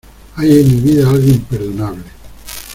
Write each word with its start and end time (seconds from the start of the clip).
hay 0.37 0.61
en 0.61 0.67
mi 0.67 0.81
vida 0.81 1.07
algo 1.07 1.27
imperdonable. 1.29 2.05